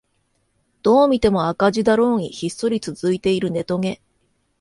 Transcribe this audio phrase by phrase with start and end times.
[0.81, 4.01] どう見ても赤字だろうにひっそり続いているネトゲ